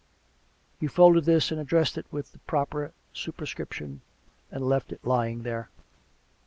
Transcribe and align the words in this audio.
He 0.79 0.87
folded 0.87 1.25
this 1.25 1.51
and 1.51 1.61
addressed 1.61 1.95
it 1.95 2.07
with 2.09 2.31
the 2.31 2.39
proper 2.39 2.91
superscription; 3.13 4.01
and 4.49 4.65
left 4.65 4.91
it 4.91 5.05
lying 5.05 5.43
there. 5.43 5.69